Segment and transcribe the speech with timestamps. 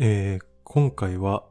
[0.00, 1.42] えー、今回は、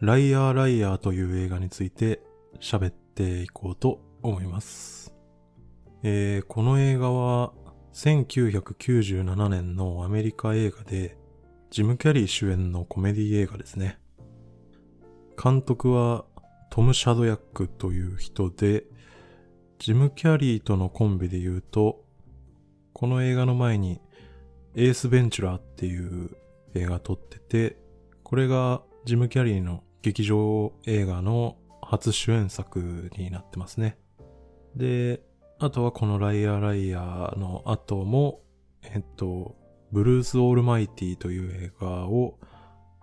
[0.00, 2.20] ライアーライアーという映画について
[2.60, 5.12] 喋っていこうと思います。
[6.04, 7.52] えー、この映画は、
[7.94, 11.18] 1997年のアメリカ映画で、
[11.70, 13.98] ジム・キャリー主演のコメディ映画ですね。
[15.42, 16.26] 監督は
[16.70, 18.84] トム・シャドヤックという人で、
[19.80, 22.04] ジム・キャリーとのコンビで言うと、
[22.92, 24.00] この映画の前に
[24.76, 26.36] エース・ベンチュラーっていう
[26.74, 27.84] 映画撮ってて、
[28.26, 33.98] これがジム・キャリーの劇場映画の初主演作になってますね。
[34.74, 35.22] で、
[35.60, 38.40] あとはこのライアーライアーの後も、
[38.82, 39.54] えっと、
[39.92, 42.40] ブルース・オールマイティという映画を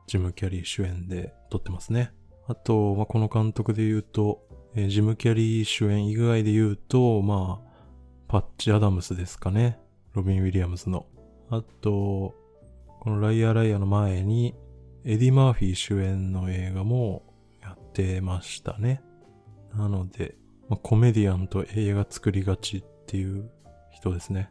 [0.07, 2.11] ジム・キャリー主演で撮ってますね。
[2.49, 4.45] あと、ま、この監督で言うと、
[4.75, 7.71] えー、ジム・キャリー主演以外で言うと、まあ、
[8.27, 9.79] パッチ・アダムスですかね。
[10.15, 11.05] ロビン・ウィリアムズの。
[11.49, 12.35] あと、
[12.99, 14.53] このライアー・ライアーの前に、
[15.05, 17.23] エディ・マーフィー主演の映画も
[17.61, 19.01] やってましたね。
[19.75, 20.35] なので、
[20.69, 23.51] まあ、コメディアンと映画作りがちっていう
[23.91, 24.49] 人ですね。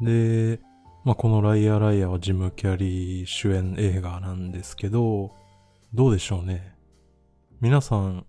[0.00, 0.60] で、
[1.04, 5.34] まあ、このライアー・ライアーはジム・キャリー主演映画なんですけど、
[5.92, 6.74] どうでしょうね。
[7.60, 8.24] 皆さん、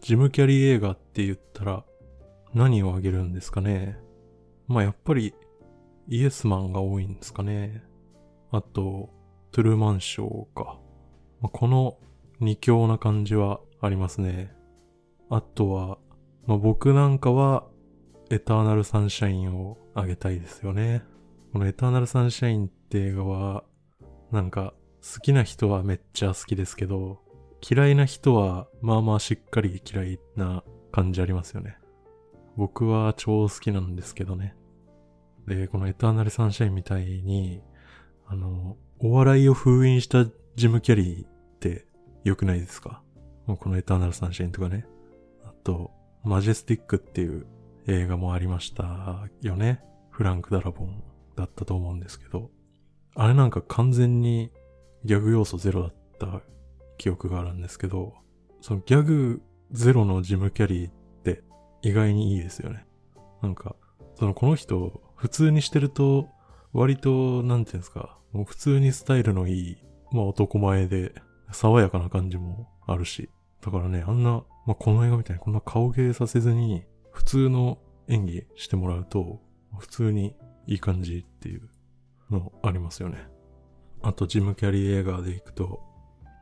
[0.00, 1.84] ジム・キャリー映画って言ったら
[2.54, 3.96] 何をあげるんですかね
[4.66, 5.32] まあやっぱり
[6.08, 7.84] イエスマンが多いんですかね。
[8.50, 9.10] あと、
[9.52, 10.80] トゥルーマンショーか。
[11.42, 11.98] この
[12.40, 14.54] 二強な感じはありますね。
[15.30, 15.98] あとは、
[16.46, 17.66] まあ、僕なんかは
[18.30, 21.02] エターナルサンシャインをあげたいですよね。
[21.52, 23.64] このエターナルサンシャインって映画は、
[24.32, 27.20] なんか好きな人はめっちゃ好きですけど、
[27.66, 31.76] 嫌いな人は、まあまあしっかり嫌いな感じありますよね。
[32.56, 34.56] 僕は超好きなんですけどね。
[35.46, 37.62] で、このエターナルサンシャインみたいに、
[38.26, 41.86] あの、お笑いを封印したジム・キャリーって
[42.22, 43.02] 良くないですか？
[43.46, 44.86] もうこのエターナルサンシャインとかね。
[45.44, 45.90] あと、
[46.22, 47.46] マジェスティックっていう
[47.86, 49.82] 映画もありましたよね。
[50.10, 51.02] フランク・ダラボン
[51.36, 52.50] だったと思うんですけど。
[53.16, 54.50] あれなんか完全に
[55.04, 56.40] ギャグ要素ゼロだった
[56.98, 58.14] 記憶があるんですけど、
[58.60, 59.42] そのギャグ
[59.72, 60.92] ゼロのジム・キャリーっ
[61.24, 61.42] て
[61.82, 62.86] 意外にいいですよね。
[63.42, 63.76] なんか、
[64.14, 66.28] そのこの人、普通にしてると、
[66.72, 69.76] 割と、なんていうんですか、もう普通にスタイルのいい、
[70.14, 71.12] まあ男前で、
[71.50, 73.28] 爽やかな感じもあるし。
[73.60, 79.40] だからね、あんな、まあこの映画みたいにこんな顔芸させずに、普通の演技してもらうと、
[79.76, 80.36] 普通に
[80.66, 81.68] いい感じっていう
[82.30, 83.26] のありますよね。
[84.02, 85.82] あと、ジム・キャリー映画で行くと、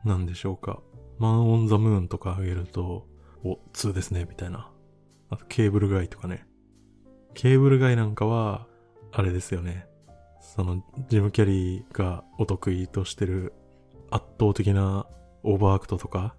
[0.05, 0.81] なんでしょうか。
[1.17, 3.07] マン・オン・ザ・ムーンとかあげると、
[3.43, 4.71] お、通ですね、みたいな。
[5.29, 6.45] あと、ケーブルガイとかね。
[7.33, 8.67] ケーブルガイなんかは、
[9.11, 9.87] あれですよね。
[10.41, 13.53] その、ジム・キャリーがお得意としてる
[14.13, 15.07] 圧倒的な
[15.41, 16.35] overact とか、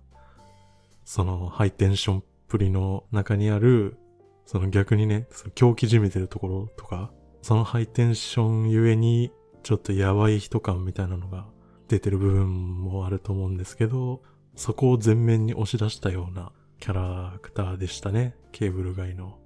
[1.05, 3.99] そのハイテンションプリの中にある、
[4.47, 7.11] その逆にね、その狂気じめてるところとか、
[7.43, 9.33] そのハイテンションゆえに、
[9.65, 11.47] ちょっとやばい人感みたいなのが
[11.89, 14.23] 出てる部分もあると思うんですけど、
[14.55, 18.37] そこを前面に押し出したようなキャラクターでしたね。
[18.53, 19.39] ケーブル街の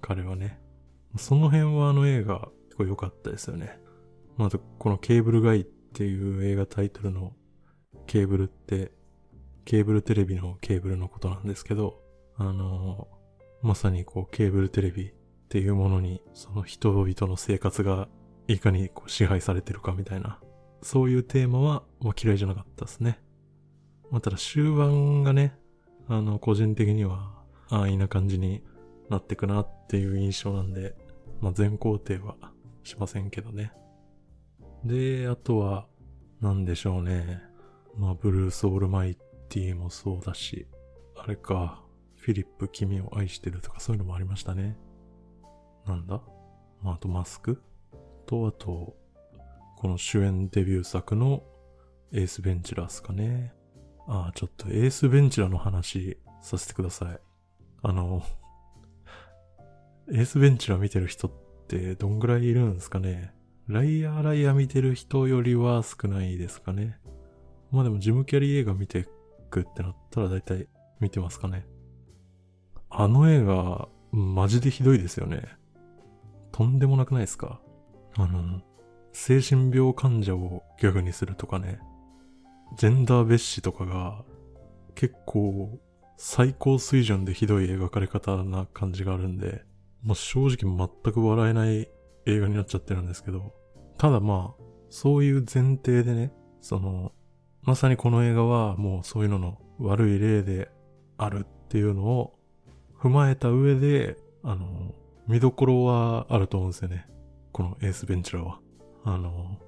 [0.00, 0.60] 彼はね。
[1.16, 3.80] その辺はあの映画結構良かったですよね。
[4.36, 7.32] まずこのケーブル街っていう映画タイトルの
[8.06, 8.92] ケーブルって、
[9.64, 12.02] ケーブルテレビのケーブルのことなんですけど、
[12.36, 13.08] あの、
[13.62, 15.12] まさにこうケーブルテレビっ
[15.48, 18.08] ていうものにその人々の生活が
[18.46, 20.38] いかにこう支配されてるかみたいな
[20.84, 23.18] そういうテーマは、まあ、嫌いじゃなかったですね。
[24.10, 25.56] まあ、ただ終盤がね、
[26.08, 27.32] あの、個人的には
[27.70, 28.62] 安易な感じに
[29.08, 30.94] なってくなっていう印象なんで、
[31.40, 32.36] まあ、全肯定は
[32.82, 33.72] しませんけどね。
[34.84, 35.86] で、あとは、
[36.42, 37.40] なんでしょうね。
[37.96, 39.16] まあ、ブルース・オールマイ
[39.48, 40.66] ティもそうだし、
[41.16, 41.82] あれか、
[42.16, 44.76] フィリップ君を愛してるとかそういうのもありましたね。
[45.86, 46.22] なんだ？
[46.82, 47.62] まあ、あとマスク？
[48.26, 48.96] と、あと、
[49.76, 51.42] この主演デビュー作の
[52.12, 53.52] エースベンチラーっすかね。
[54.06, 57.18] ああ、ちょっとエースベンチラーの話させてください。
[57.82, 58.22] あの、
[60.10, 61.32] エースベンチラー見てる人っ
[61.68, 63.34] てどんぐらいいるんですかね。
[63.66, 66.98] ライアーライアー見てる人よりは少ないですかね。
[67.70, 69.06] まあでもジムキャリー映画見て
[69.50, 70.68] くってなったら大体
[71.00, 71.66] 見てますかね。
[72.90, 75.42] あの映画、マジでひどいですよね。
[76.52, 77.60] とんでもなくないですか
[78.16, 78.60] あの、
[79.12, 81.80] 精神病患者をギャグにするとかね、
[82.76, 84.24] ジェンダー蔑視とかが
[84.94, 85.78] 結構
[86.16, 89.64] 最高水準でひどい描かれ方な感じがあるんで、
[90.02, 91.88] もう正直全く笑えない
[92.26, 93.52] 映画になっちゃってるんですけど、
[93.98, 97.12] ただまあ、そういう前提でね、その、
[97.64, 100.70] まさにこの映画はもうそういうのの悪い例で
[101.16, 102.38] あるっていうのを
[102.98, 104.94] 踏まえた上で、あの、
[105.26, 107.06] 見どころはあると思うんですよね。
[107.52, 108.60] このエースベンチュラは。
[109.04, 109.58] あの、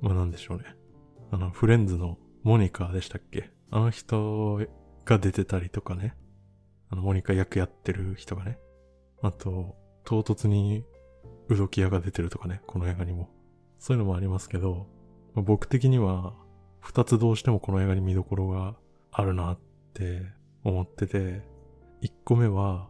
[0.00, 0.64] まあ、なんでしょうね。
[1.30, 3.50] あの、フレンズのモニカでしたっけ？
[3.70, 4.60] あの人
[5.04, 6.14] が出てたりとかね。
[6.90, 8.58] あの、モニカ役やってる人がね。
[9.22, 10.84] あと、唐突に
[11.48, 13.30] ウドキアが出てるとかね、この映画にも。
[13.78, 14.86] そういうのもありますけど、
[15.34, 16.34] まあ、僕的には、
[16.80, 18.76] 二つどうしてもこの映画に見どころが
[19.12, 19.58] あるなっ
[19.94, 20.22] て
[20.64, 21.42] 思ってて、
[22.00, 22.88] 一個目は、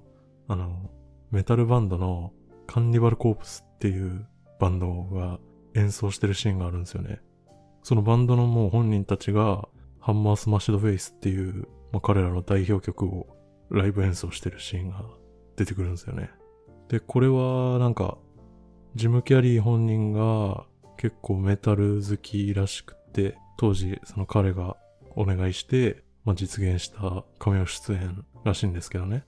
[0.49, 0.91] あの、
[1.31, 2.33] メタルバンドの
[2.67, 4.27] カンニバルコープスっていう
[4.59, 5.39] バンドが
[5.75, 7.21] 演奏してるシーンがあるんですよね。
[7.83, 9.69] そのバンドのもう本人たちが
[10.01, 13.27] ハンマースマッシュドフェイスっていう、まあ、彼らの代表曲を
[13.71, 15.05] ライブ演奏してるシーンが
[15.57, 16.31] 出てくるんですよね。
[16.89, 18.19] で、これはなんか、
[18.95, 20.65] ジム・キャリー本人が
[20.97, 24.77] 結構メタル好きらしくて、当時その彼が
[25.15, 29.25] お願いして、まあ、実現したカメオ出演らしいんですけどね。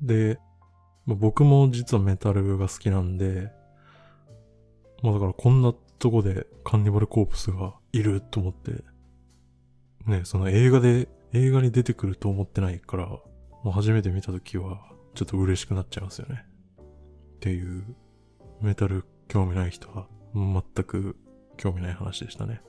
[0.00, 0.38] で、
[1.06, 3.50] まあ、僕も実はメタルが好きなんで、
[5.02, 8.84] まあだからこんなとこでカンニバルコープスがいると思って、
[10.06, 13.22] ね、その映画で、映画に出てくると思ってないから、も
[13.66, 14.80] う初めて見た時は
[15.14, 16.44] ちょっと嬉しくなっちゃいますよね。
[17.36, 17.84] っていう、
[18.60, 21.16] メタル興味ない人は全く
[21.56, 22.62] 興味ない話でしたね。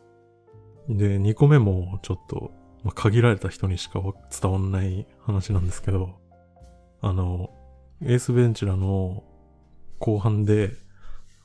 [0.89, 2.51] で、2個目もちょっと、
[2.83, 4.01] まあ、限られた人にしか
[4.41, 6.19] 伝わんない話なんですけど、
[7.01, 7.51] あの、
[8.01, 9.23] エースベンチュラの
[9.99, 10.71] 後半で、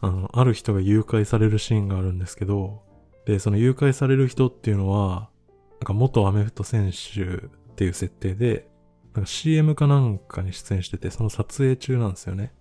[0.01, 2.83] あの、ある人が誘拐されるシーンがあるんですけど、
[3.27, 5.29] で、その誘拐される人っていうのは、
[5.73, 8.69] なんか元アメフト選手っていう設定で、
[9.15, 12.53] なんか CM かなんかに出演してて、その撮影中なんですよね。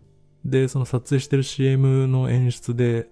[0.46, 3.08] で、その撮影してる CM の演出で、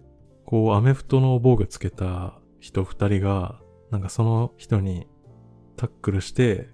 [0.45, 3.60] こう、アメフトの防具つけた人二人が、
[3.91, 5.05] なんかその人に
[5.75, 6.69] タックルして、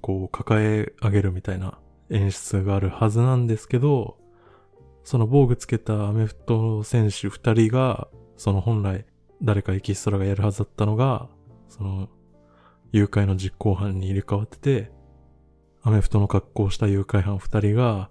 [0.00, 1.78] こう、抱え上げるみたいな
[2.10, 4.18] 演出があるはずなんですけど、
[5.04, 9.04] その防具つけたアメフト選手二人が、その本来
[9.42, 11.28] 誰かエキストラがやるはずだったのが、
[11.68, 12.08] その
[12.92, 14.92] 誘拐の実行犯に入れ替わってて、
[15.82, 18.10] アメフトの格好をした誘拐犯二人が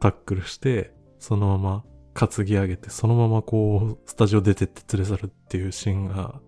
[0.00, 6.40] タックルして、そのまま担ぎ上げて、そのままこう、スタジオ出てって連れ去るっていうシーンが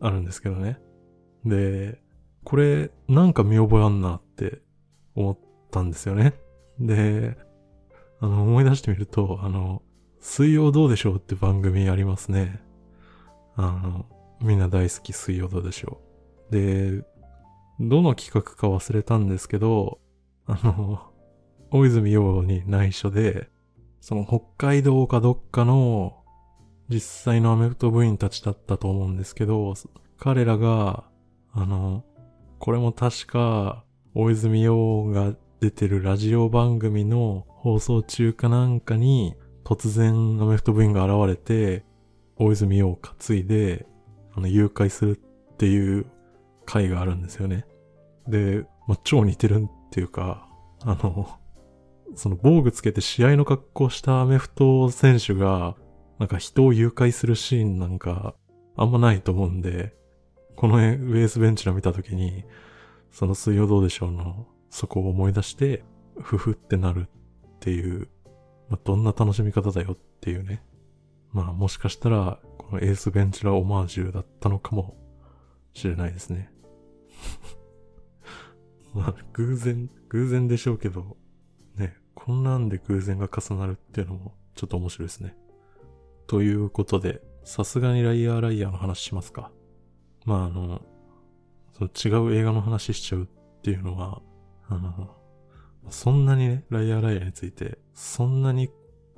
[0.00, 0.78] あるんですけどね。
[1.44, 2.00] で、
[2.44, 4.62] これ、なんか見覚えあんなって
[5.14, 5.38] 思っ
[5.70, 6.34] たんですよね。
[6.78, 7.36] で、
[8.20, 9.82] あの、思い出してみると、あの、
[10.20, 12.60] 水曜どうでしょうって番組ありますね。
[13.56, 14.06] あの、
[14.40, 16.00] みんな大好き水曜どうでしょ
[16.50, 16.52] う。
[16.52, 17.04] で、
[17.80, 19.98] どの企画か忘れたんですけど、
[20.46, 21.12] あの、
[21.70, 23.48] 大泉洋に内緒で、
[24.00, 26.22] その北海道かどっかの
[26.88, 29.74] 実際のアメフト部員たちだったと思うんですけど、
[30.18, 31.04] 彼らが、
[31.52, 32.04] あの、
[32.58, 33.84] これも確か、
[34.14, 39.34] 大泉洋が出てるラジオ番組の放送中かなんかに、
[39.64, 41.84] 突然アメフト部員が現れて、
[42.36, 43.86] 大泉洋を担いで、
[44.34, 45.20] あの、誘拐する
[45.52, 46.06] っていう
[46.64, 47.66] 回があるんですよね。
[48.26, 50.48] で、まあ、超似てるっていうか、
[50.84, 51.38] あの、
[52.14, 55.76] その防具つけて試合の格好したアメフト選手が、
[56.18, 58.34] なんか人を誘拐するシーンなんか、
[58.76, 59.94] あんまないと思うんで、
[60.62, 62.44] このウェイスベンチラ見た時に、
[63.10, 65.82] その水曜どうでしょうの、そこを思い出して、
[66.20, 67.08] ふふってなる
[67.56, 68.06] っていう、
[68.68, 70.62] まあ、どんな楽しみ方だよっていうね。
[71.32, 74.96] まあもしかしたら、このエースベンチラオマージュだったのかも
[75.74, 76.52] しれないですね。
[78.94, 81.16] まあ偶然、偶然でしょうけど、
[81.74, 85.36] ね、こんなんで偶然が重なるっていうのもちょっと面白いですね。
[86.28, 89.50] ということで、さすがにライアーライアーの話しますか。
[90.24, 90.80] まああの、
[91.72, 94.22] その違う映画の話しちゃうっていうのは、
[94.68, 95.16] あの、
[95.90, 98.70] そんなにね、ライアーライアーについて、そんなに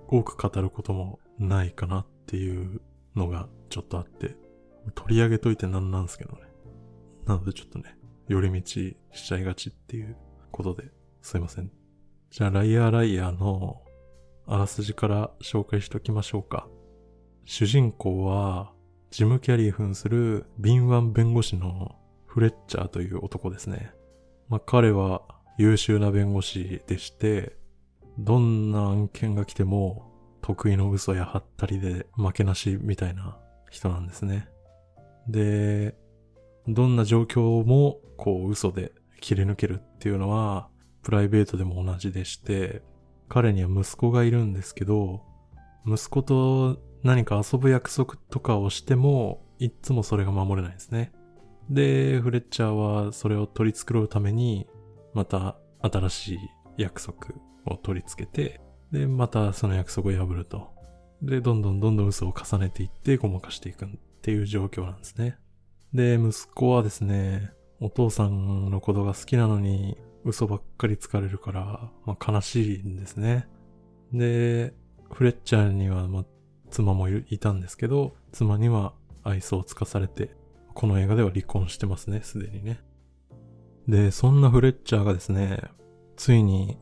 [0.09, 2.81] 多く語ることもないかなっていう
[3.15, 4.37] のがちょっとあって、
[4.95, 6.43] 取り上げといてなんなんすけどね。
[7.27, 7.97] なのでちょっとね、
[8.29, 8.97] 寄り道し
[9.27, 10.17] ちゃいがちっていう
[10.51, 10.91] ことで、
[11.23, 11.71] すいません。
[12.31, 13.83] じゃあ、ライアーライアーの
[14.47, 16.69] あらすじから紹介しときましょうか。
[17.45, 18.74] 主人公は、
[19.15, 21.95] ジム・キャリー扮する敏腕弁護士の
[22.27, 23.93] フレッチャーという男ですね。
[24.49, 25.23] まあ、彼は
[25.57, 27.57] 優秀な弁護士でして、
[28.19, 30.11] どんな案件が来ても
[30.43, 33.39] 得意の嘘やハったりで負けなしみたいな
[33.71, 34.49] 人なんですね。
[35.29, 35.95] で、
[36.67, 38.91] どんな状況もこう嘘で
[39.21, 40.69] 切り抜けるっていうのは
[41.05, 42.83] プライベートでも同じでして、
[43.29, 45.23] 彼には息子がいるんですけど、
[45.87, 51.13] 息子と何か遊ぶ約束とかをしても、いつもそれが守れないですね。
[51.71, 54.67] で、フレッチャーはそれを取り繕うために、
[55.13, 56.39] また新しい
[56.79, 57.35] 約束
[57.67, 60.73] を取り付けて、で、またその約束を破ると。
[61.21, 63.89] で、どんどんどんどん嘘を重ねていってごまかしていくっ
[64.23, 65.37] ていう状況なんですね。
[65.93, 73.47] で、息子はですね、お父さんのことが好きなのに嘘ばっかり疲れるから、まあ、悲しいんですね。
[74.13, 74.75] で、
[75.13, 76.25] フレッチャーには、まあ、
[76.75, 80.35] 妻もいたんですけど、妻には愛想をつかされて、
[80.75, 82.81] この映画では離婚してますね、すでにね。
[83.87, 85.63] で、そんなフレッチャーがですね、
[86.17, 86.77] ついに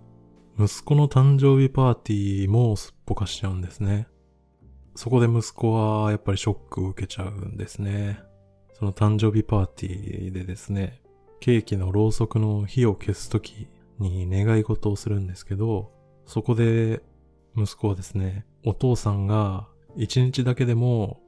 [0.59, 4.09] 息子の誕生日パーティーもすっぽかしちゃうんですね。
[4.95, 8.19] そこで息子はやっぱりショックを受けちゃうんですね。
[8.73, 11.03] その誕生日パーティーでですね、
[11.41, 13.69] ケーキのろうそくの火を消すとき
[13.99, 15.93] に願い事をするんですけど、
[16.25, 17.03] そこで
[17.57, 21.21] 息子はですね、お父さんが一日だけでも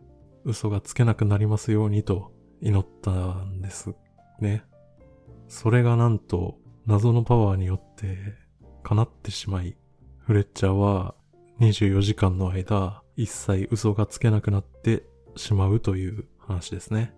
[0.45, 3.11] 嘘がつけなくなりますようにと祈った
[3.43, 3.95] んです
[4.41, 4.65] ね。
[5.49, 8.35] それがなんと謎のパワーによって
[8.83, 9.77] 叶ってしまい、
[10.19, 11.15] フレッチャーは
[11.61, 15.05] 24時間の間一切嘘がつけなくなって
[15.37, 17.15] しまうという話ですね。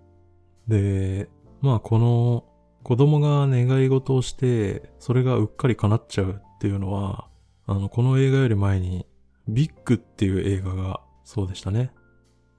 [0.69, 1.29] で、
[1.61, 2.45] まあこの
[2.83, 7.29] 子供が願い事をして、それがうっかり叶っちゃうっていうのは、
[7.67, 9.07] あの、この映画より前に、
[9.49, 11.93] ビッグっていう映画がそうでしたね。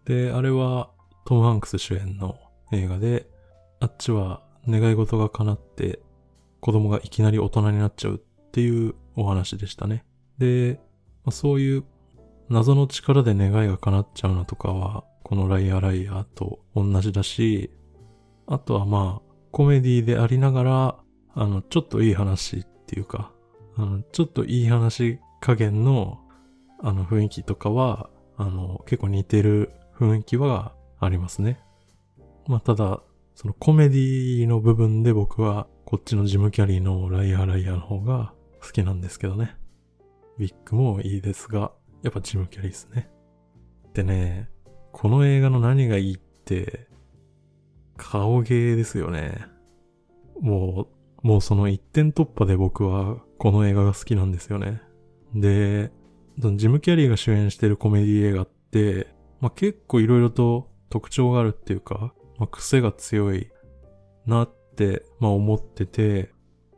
[0.06, 0.92] で、あれは
[1.26, 2.38] トム・ハンクス主演の
[2.74, 3.28] 映画で、
[3.80, 6.00] あっちは願い事が叶って
[6.60, 10.06] 子供がいきなり大人になっちゃうっていうお話でしたね。
[10.38, 10.82] で、
[11.24, 11.86] まあ、そういう
[12.50, 17.72] 謎の力で願いが叶っちゃうのとかは、このライアーライアーと同じだし、
[18.48, 21.00] あとはまあ、コメディでありながら、
[21.36, 23.32] あの、ちょっといい話っていうか、
[23.78, 26.20] あの、ちょっといい話加減の、
[26.82, 31.60] あの、雰囲気とかは、あの、結構似てる雰囲気はありますね。
[32.48, 33.02] まあ、ただ、
[33.36, 39.58] そのコメディの部分で僕は、こっちのジムキャリーのライアーライアーの方が好きなんですけどね。
[40.38, 41.72] ビッグもいいですが、
[42.04, 43.10] やっぱジム・キャリーですね。
[43.94, 44.50] でね、
[44.92, 46.88] この映画の何がいいって、
[47.98, 49.46] 顔芸ですよね。
[50.40, 50.88] も
[51.24, 54.82] う、もうその一点突破で僕はこの映画が好きなんですよね。
[55.34, 55.92] で、
[56.40, 59.08] ジム・キャリーが主演してるコメディ映画って、
[59.40, 63.50] まあ、結構いろいろと特徴があるっていうか、まあ、癖が強い
[64.26, 66.32] なって、まあ、思ってて、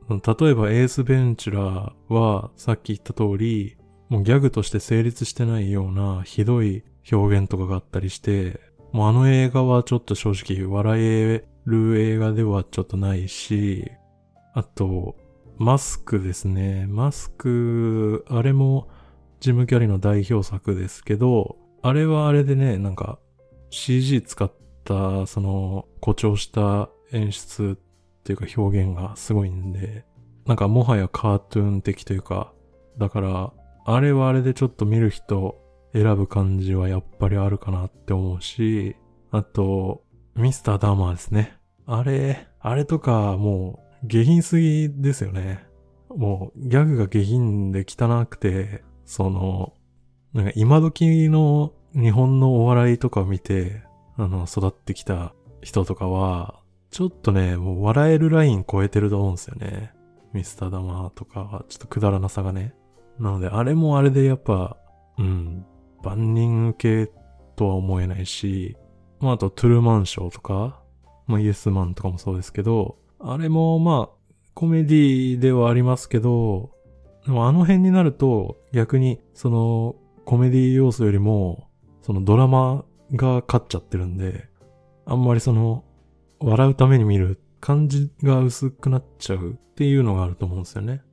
[0.10, 8.60] 例えばエース・ベンチュラーはさっき言った通り、もうギャグとして成立してないようなひどい表現とかがあったりして、
[8.92, 13.92] もうあの映画はちょっと正直笑える映画ではちょっとないし、
[14.54, 15.16] あと、
[15.58, 16.88] マスクですね。
[16.88, 18.88] マスク、あれも
[19.39, 23.19] ジム・キャリーの代表作ですけど、あれはあれでね、なんか
[23.69, 24.51] CG 使っ
[24.84, 30.05] たその誇張した演出っていうか表現がすごいんで、
[30.46, 32.53] なんかもはやカートゥーン的というか、
[32.98, 33.53] だから
[33.86, 35.62] あれはあれでちょっと見る人
[35.93, 38.96] 選ぶ感じはやっぱりあるかなって思うし、
[39.31, 40.03] あと、
[40.36, 41.58] ミスターダーマーですね。
[41.86, 45.65] あれ、あれとかもう下品すぎですよね。
[46.10, 49.74] もうギャグが下品で汚くて、その、
[50.34, 53.82] なんか今時の日本のお笑いとかを見て、
[54.18, 56.60] あの、育ってきた人とかは、
[56.92, 59.94] ちょっとね、もう笑えるライン超えてると思うんですよね。
[60.32, 62.75] ミスターダマとかは、ちょっとくだらなさがね。
[63.18, 64.78] なので、あれもあれでやっぱ、
[65.18, 65.66] うん、
[66.04, 67.12] 万人受け
[67.56, 68.78] とは思えないし、
[69.20, 70.84] まあ、あと、トゥルーマンショーとか、
[71.25, 76.70] まあ、イエスマンとかもそうですけど、あれも、まあ、コメディではありますけど、
[77.29, 79.95] でもあの辺になると、逆に、その、
[80.25, 81.69] コメディ要素よりも、
[82.01, 84.50] そのドラマが勝っちゃってるんで、
[85.05, 85.83] あんまりその、
[86.39, 91.03] 笑うために見る感じが薄くなっちゃうっていうのがあると思うんですよね。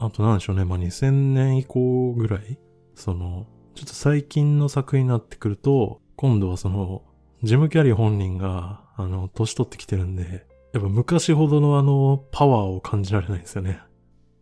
[0.00, 0.64] あとなんでしょうね。
[0.64, 2.58] まあ、2000年以降ぐらい
[2.96, 3.46] その、
[3.76, 7.04] ちょっと最近の作品になってくると、今度はその、
[7.44, 13.85] ジム・キャリー本人が、あの、年取ってきてるんで、やっぱ昔ほどのあの、パワーを感じられないんですよね。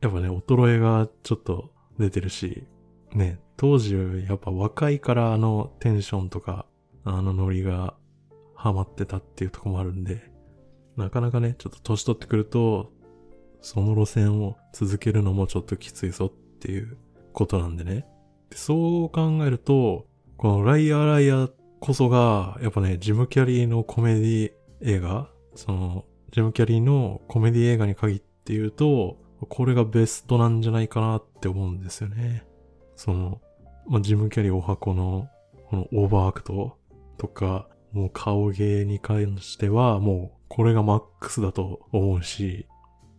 [0.05, 2.67] やっぱね、衰えがちょっと出てるし、
[3.15, 3.97] ね、当時
[4.29, 6.67] やっぱ若いからあのテンションとか、
[7.05, 7.95] あのノリが
[8.55, 10.31] ハマってたっていうとこもあるんで、
[10.99, 12.93] なかなかね、ちょっと年取ってくると、
[13.63, 16.99] その路線を続けるのもちょっときついぞっていう
[17.33, 18.07] ことなんでね。
[18.51, 20.07] でそう考えると、
[20.37, 32.45] このライアーライアーこそが、やっぱね、ジム・キャリーのコメディ映画、その、ジム・キャリーのコメディ映画に限って言うと、これがベストなんじゃないかなって思うんですよね。
[32.97, 33.41] その、
[33.87, 35.29] まあ、ジム・キャリー十八番の、
[35.69, 36.77] この overact
[37.19, 42.67] とか、もう顔芸に関してはもうこれがマックスだと思うし、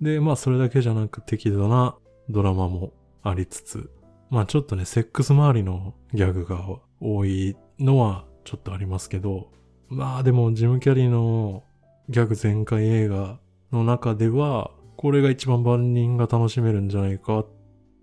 [0.01, 1.95] で、まあそれだけじゃなく適度な
[2.29, 2.91] ドラマも
[3.23, 3.89] ありつつ、
[4.29, 6.61] まあちょっとね、セックス周りのギャグが
[6.99, 9.49] 多いのはちょっとありますけど、
[9.87, 11.63] まあでもジム・キャリーの
[12.09, 13.39] ギャグ全開映画
[13.71, 17.45] の中では、これが一番万人が楽しめるんじゃないか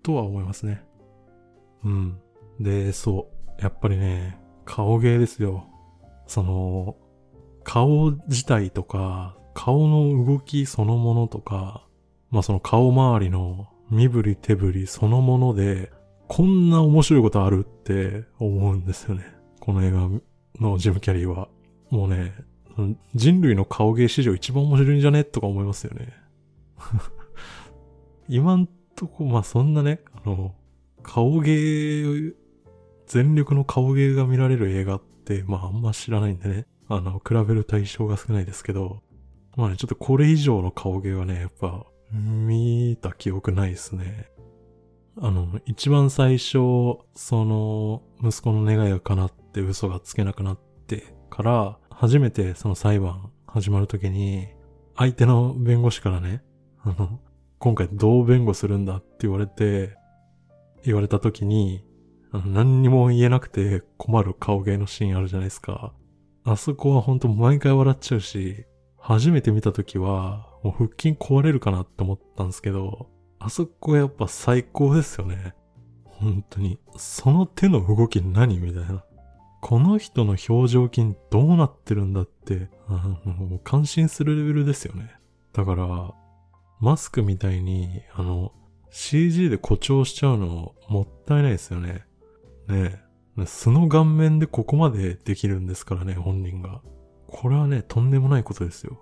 [0.03, 0.83] とは思いますね。
[1.83, 2.19] うん。
[2.59, 3.61] で、そう。
[3.61, 5.65] やっぱりね、顔芸ですよ。
[6.27, 6.95] その、
[7.63, 11.85] 顔自体とか、顔の動きそのものとか、
[12.29, 15.91] まあその顔周りの身振り手振りそのもので、
[16.27, 19.23] こんな面白いことあるって思うんですよね。
[19.59, 20.09] この映画
[20.59, 21.47] のジム・キャリーは。
[21.89, 22.33] もうね、
[23.13, 26.13] 人類の顔芸史上一番面白いんじゃねとか思いますよね。
[28.29, 30.55] 今んとこ、まあそんなね、あの、
[31.01, 32.33] 顔芸、
[33.07, 36.67] 全力の顔芸が見られる映画って、まああんま知らないんでね。
[36.89, 39.01] あの、比べる対象が少ないですけど、
[39.55, 44.29] まあね、ちょっとこれ以上の顔芸はね、やっぱ、見た記憶ないですね。
[45.19, 46.57] あの、一番最初、
[47.15, 54.47] その、息子の願いが叶って嘘がつけなくなってから、初めてその裁判始まるときに、
[54.95, 56.43] 相手の弁護士からね、
[56.83, 57.19] あの、
[57.59, 59.97] 今回どう弁護するんだって言われて、
[60.83, 61.83] 言われたときに、
[62.45, 65.93] 何にも言えなくて困る顔芸のシーンあるじゃないですか。
[66.43, 68.65] あそこはほんと毎回笑っちゃうし、
[68.97, 73.09] 初めて見たときは、もう腹筋壊れるかなって思ったんですけど、
[73.39, 75.53] あそこやっぱ最高ですよね。
[76.05, 76.79] 本当に。
[76.97, 79.03] その手の動き何みたいな。
[79.61, 85.15] この人の表情筋どうなってるんだって、あの、感心するレベルですよね。
[85.53, 86.13] だから、
[86.83, 88.51] マスクみたいに、あの、
[88.89, 92.03] CG で誇張しちゃうのもったいないですよね。
[92.67, 93.01] ね
[93.37, 93.45] え。
[93.45, 96.81] 素の顔面でここまでできるんですからね、本人が。
[97.27, 99.01] これはね、とんでもないことですよ。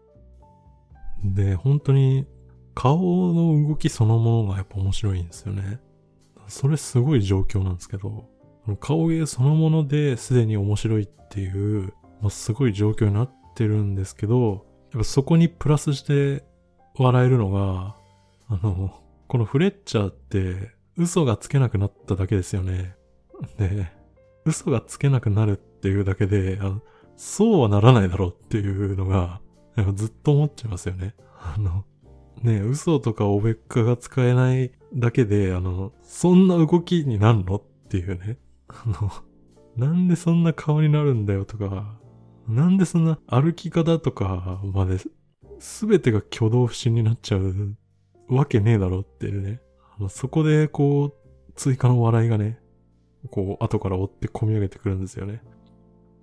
[1.23, 2.27] で、本当に
[2.75, 5.79] 顔の動きそのものがやっぱ面白いんですよね。
[6.49, 8.29] それすごい状況なんですけど、
[8.79, 16.45] 顔芸そのものですでに面白いっていう、まあ、すごい状況になってるんですけど、やっぱそこにプラスして
[16.97, 17.95] 笑えるのが、
[18.47, 18.93] あの、
[19.27, 22.95] このフレッチャーって嘘がつけなくなっただけですよね。
[23.57, 23.91] で、
[24.45, 26.79] 嘘がつけなくなるっていうだけで、あ
[27.15, 29.41] そうはならないだろうっていうのが、
[29.95, 31.15] ずっと思っちゃいますよね。
[31.39, 31.85] あの、
[32.41, 38.37] ね、嘘とかおべっかが使えないだけで、あの、そんな動きになるのっていうね。
[38.67, 39.11] あの、
[39.77, 41.97] なんでそんな顔になるんだよとか、
[42.47, 44.97] なんでそんな歩き方とかまで、
[45.61, 47.75] すべてが挙動不審になっちゃう
[48.27, 49.61] わけねえだろっていうね。
[49.97, 52.59] あのそこでこう、追加の笑いがね、
[53.29, 55.43] こう、後から追って込み上げてくるんですよね。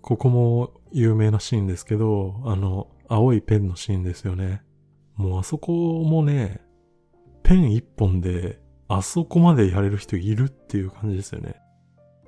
[0.02, 4.62] ここも有名なシーンですけど、あの、青いペンのシーンですよね。
[5.14, 6.60] もうあそこもね、
[7.44, 11.54] ペン一本で、あそこまでやれる人いるっていう感じですよね。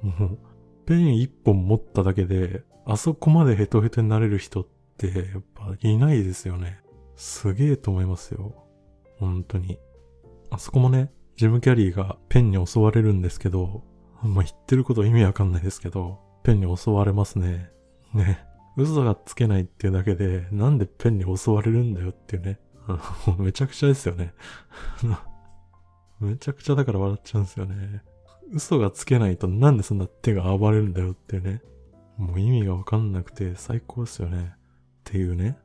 [0.03, 0.38] もう、
[0.87, 6.81] ペン一本持っただけで、あそこまでヘトヘトになれる人って、やっぱいないですよね。
[7.20, 8.54] すげえと思いますよ。
[9.18, 9.78] 本当に。
[10.48, 13.85] あそこもね、ジム・キャリーがペンに襲われるんですけど、
[14.22, 17.70] まあ、言ってること意味わかんないですけど、ペンに襲われますね。
[18.14, 18.42] ね。
[18.78, 22.59] 嘘がつけないっていうだけで、なんでペンに襲われるんだよっていうね。
[23.38, 24.33] めちゃくちゃですよね。
[26.20, 28.02] めちゃくちゃだから笑っちゃうんですよね。
[28.50, 31.61] 嘘がつけないとなんでそんな手が暴れるんだよっていうね。
[32.16, 34.54] もう意味がわかんなくて最高ですよね。
[34.54, 34.56] っ
[35.04, 35.59] ていうね。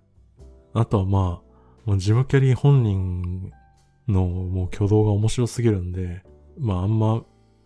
[0.74, 1.45] あとはまあ、
[1.86, 3.52] もうジム・キャリー本人
[4.08, 6.24] のもう挙動が面白すぎるんで、
[6.58, 7.24] まああんま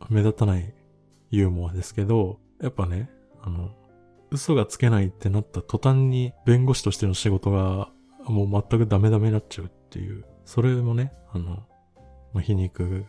[0.09, 0.73] 目立たない
[1.31, 3.09] ユーモアですけど、やっぱね、
[3.41, 3.71] あの、
[4.31, 7.89] 嘘がつけないってなった途端に弁護士としての仕事が
[8.25, 11.63] もう全くダメダメになっちゃうっていう、それもね、あの、
[12.41, 13.05] 皮肉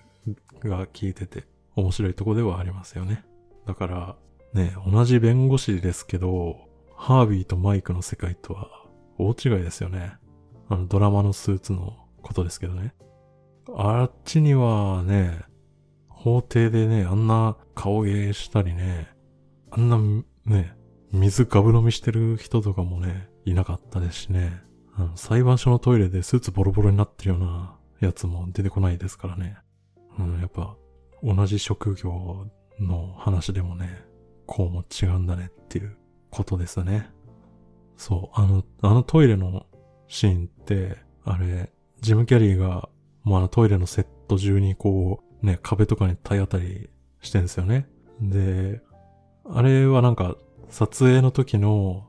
[0.61, 1.45] が効いてて
[1.77, 3.25] 面白いとこではありますよね。
[3.67, 4.17] だから、
[4.55, 6.57] ね、同じ弁護士ですけど、
[6.97, 8.69] ハービーとマイクの世界とは
[9.19, 10.15] 大違いですよね。
[10.71, 12.95] あのドラマのスーツのことですけどね。
[13.77, 15.41] あっちにはね、
[16.09, 19.09] 法廷でね、あんな顔芸したりね、
[19.71, 19.99] あんな
[20.47, 20.75] ね、
[21.13, 24.63] 水ガブ飲みしてる人とかもね、いなかったですしね。
[24.95, 29.57] あの裁判所のトイレでスーツボロボロになってるようなやつも出てこないですからね。
[30.19, 30.77] うん、やっぱ、
[31.23, 32.47] 同じ職業
[32.79, 34.05] の話でもね、
[34.47, 35.97] こうも違うんだねっていう
[36.31, 37.11] ことですね。
[37.97, 39.67] そう、あの、あのトイレの
[40.11, 41.71] シーンって、あれ、
[42.01, 42.89] ジム・キャリーが、
[43.23, 46.91] もうあのトイレのセット中にこう、ね、壁とかに体当たり
[47.23, 47.89] してんですよね。
[48.21, 48.83] で、
[49.49, 50.37] あれはなんか、
[50.69, 52.09] 撮影の時の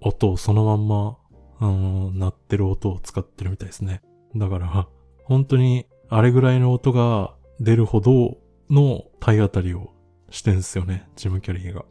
[0.00, 1.18] 音をそのまんま、
[1.58, 4.00] あの、鳴ってる音を使ってるみたいですね。
[4.36, 4.88] だから、
[5.24, 8.38] 本当にあれぐらいの音が出るほど
[8.70, 9.92] の体当たりを
[10.30, 11.84] してんすよね、ジム・キャリーが。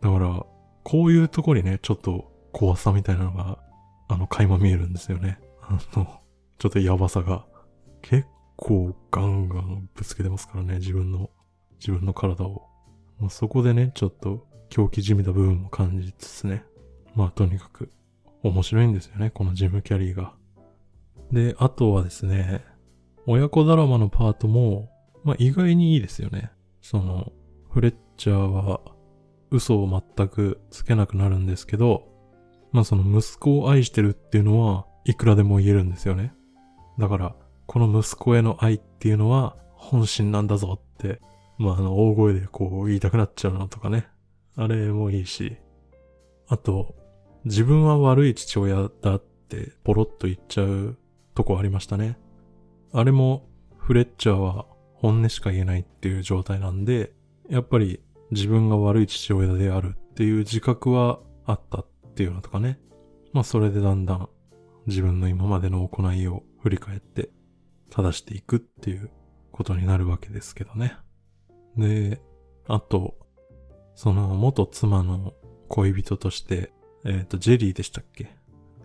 [0.00, 0.44] だから、
[0.82, 3.58] こういうとこにね、ちょっと怖さみたいなのが、
[4.10, 5.38] あの、垣間見えるんですよね。
[5.62, 6.20] あの、
[6.58, 7.46] ちょっとやばさが。
[8.02, 11.30] 結構ガンガンぶつけてますからね、自分の、
[11.78, 12.66] 自分の体を。
[13.20, 16.64] まあ、そこでね、ちょっと狂気じみた部分も感じつつね。
[17.14, 17.90] まあとにかく
[18.42, 20.34] 面白いんですよね、このジム・キャリーが。
[21.30, 22.64] で、あとはですね、
[23.26, 24.90] 親子ドラマのパートも、
[25.22, 26.50] まあ意外にいいですよね。
[26.80, 27.32] その、
[27.70, 28.80] フレッチャーは
[29.50, 32.08] 嘘を全くつけなくなるんですけど、
[32.72, 36.32] まあその息子を愛してるっていうのはいくらでも言えるんですよね。
[36.98, 41.20] だから、この息子への愛っていうのは本心なんだぞって、
[41.58, 44.08] まああの大声でこう言いたくなっちゃうのとかね。
[44.56, 45.56] あれもいいし。
[46.48, 46.94] あと、
[47.44, 50.98] 自分は悪い父親だってポロッと言っちゃう
[51.34, 52.18] とこありましたね。
[52.92, 57.12] あれもフレッチャーは本音しか言えないっていう状態なんで、
[57.48, 62.78] やっぱり自分が悪い父親であるっていう自覚はあったっていうのとかね。
[63.32, 64.28] まあそれでだんだん
[64.86, 67.30] 自分の今までの行いを振り返って
[67.90, 69.10] 正していくっていう
[69.52, 70.96] ことになるわけですけどね。
[71.76, 72.20] で、
[72.66, 73.16] あと、
[73.94, 75.34] その元妻の
[75.68, 76.72] 恋人として、
[77.04, 78.36] えっ、ー、と、ジェリーでしたっけ？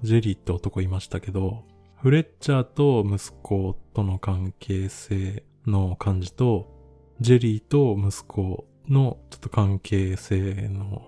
[0.03, 1.63] ジェリーって男いましたけど、
[2.01, 6.71] フレッチャーと息子との関係性の感じと、
[7.19, 11.07] ジェリーと息子のちょっと関係性の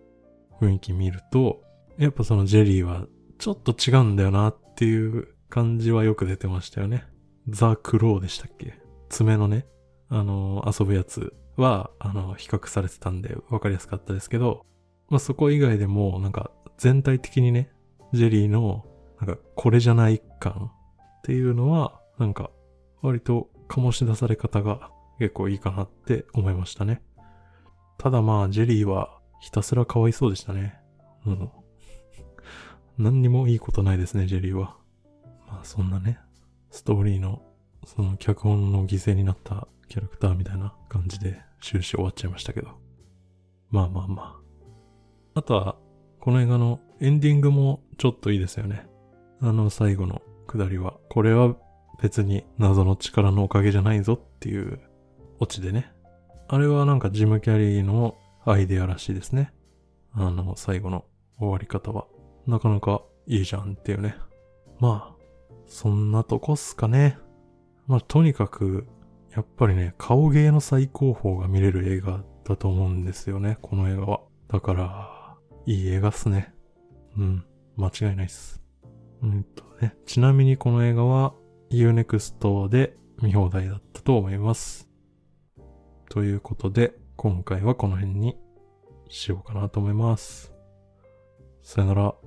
[0.59, 1.61] 雰囲気見ると、
[1.97, 3.05] やっぱそのジェリーは
[3.39, 7.05] ちょっと違うんだよなっていう感じはよく出てましたよね。
[7.49, 8.79] ザ・クローでしたっけ？
[9.09, 9.65] 爪のね、
[10.09, 14.65] あの、遊ぶやつは、あの、比較されてたんで分かりやすかったですけど、
[15.09, 17.71] まあ、そこ以外でも、なんか、全体的にね、
[18.13, 18.85] ジェリーの、
[19.19, 20.71] なんか、これじゃない感
[21.19, 22.51] っていうのは、なんか、
[23.01, 27.01] 割と醸し出され方が結構いいかなって思いましたね。
[27.97, 30.79] ただまあ、ジェリーはひたすらかわいそうでしたね。
[31.25, 31.49] うん。
[32.97, 34.75] 何にもいいことないですね、ジェリーは。
[35.47, 36.19] まあ、そんなね、
[36.71, 37.41] ストーリーの、
[37.85, 42.69] その脚本の犠牲になったキャラクターみたいな感じで終始終わっちゃいましたけど。
[43.69, 44.41] まあまあま
[45.35, 45.39] あ。
[45.39, 45.75] あとは、
[46.19, 48.87] この映画のエンディングもちょっといいですよね。
[49.39, 51.55] あの最後のくだりは、これは
[52.01, 54.79] 別に謎の力のおかげじゃないぞっていう
[55.39, 55.91] オチでね。
[56.47, 59.53] あれはなんかジム・キャリーのアイデアらしいですね。
[60.13, 61.05] あの最後の
[61.37, 62.07] 終わり方は。
[62.47, 64.15] なかなかいいじゃんっていうね。
[64.79, 65.23] まあ、
[65.65, 67.17] そんなとこっすかね。
[67.87, 68.87] まあとにかく
[69.37, 74.21] やっぱりね、顔芸の最高峰が見れる映画だと思うんですよね、この映画は。
[74.47, 76.53] だから、いい映画っすね。
[77.17, 78.63] うん、間違いないっす。
[79.21, 81.35] うんとね、ちなみにこの映画は
[81.69, 84.89] Unext で見放題だったと思います。
[86.09, 88.37] ということで、今回はこの辺に
[89.07, 90.51] しようかなと思います。
[91.61, 92.26] さよなら。